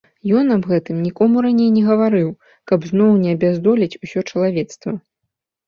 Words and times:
Ён 0.37 0.45
аб 0.53 0.63
гэтым 0.71 1.03
нікому 1.07 1.43
раней 1.47 1.69
не 1.75 1.83
гаварыў, 1.91 2.33
каб 2.73 2.79
зноў 2.95 3.11
не 3.23 3.37
абяздоліць 3.39 3.99
усё 4.03 4.19
чалавецтва. 4.29 4.91